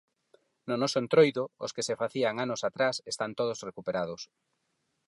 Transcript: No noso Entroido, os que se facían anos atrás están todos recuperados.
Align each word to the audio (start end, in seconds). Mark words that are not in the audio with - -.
No 0.67 0.73
noso 0.81 0.97
Entroido, 1.03 1.43
os 1.65 1.73
que 1.75 1.85
se 1.87 1.99
facían 2.01 2.35
anos 2.45 2.61
atrás 2.69 2.95
están 3.11 3.31
todos 3.39 3.63
recuperados. 3.69 4.21